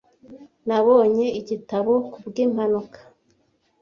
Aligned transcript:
Nabonye 0.67 1.25
igitabo 1.39 1.93
kubwimpanuka. 2.11 2.99